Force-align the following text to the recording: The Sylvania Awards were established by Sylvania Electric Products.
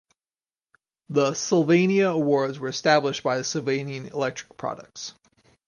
The 1.09 1.35
Sylvania 1.35 2.07
Awards 2.09 2.57
were 2.57 2.69
established 2.69 3.21
by 3.21 3.39
Sylvania 3.43 4.01
Electric 4.11 4.57
Products. 4.57 5.13